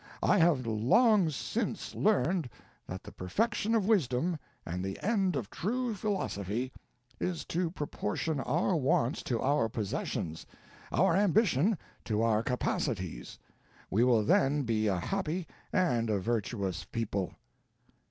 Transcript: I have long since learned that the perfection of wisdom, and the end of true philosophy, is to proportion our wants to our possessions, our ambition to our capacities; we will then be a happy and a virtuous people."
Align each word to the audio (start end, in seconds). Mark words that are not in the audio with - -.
I 0.23 0.39
have 0.39 0.65
long 0.65 1.29
since 1.29 1.93
learned 1.93 2.49
that 2.87 3.03
the 3.03 3.11
perfection 3.11 3.75
of 3.75 3.85
wisdom, 3.87 4.39
and 4.65 4.83
the 4.83 4.97
end 5.03 5.35
of 5.35 5.51
true 5.51 5.93
philosophy, 5.93 6.71
is 7.19 7.45
to 7.53 7.69
proportion 7.69 8.39
our 8.39 8.75
wants 8.75 9.21
to 9.25 9.39
our 9.39 9.69
possessions, 9.69 10.47
our 10.91 11.15
ambition 11.15 11.77
to 12.05 12.23
our 12.23 12.41
capacities; 12.41 13.37
we 13.91 14.03
will 14.03 14.23
then 14.23 14.63
be 14.63 14.87
a 14.87 14.97
happy 14.99 15.45
and 15.71 16.09
a 16.09 16.17
virtuous 16.17 16.83
people." 16.83 17.35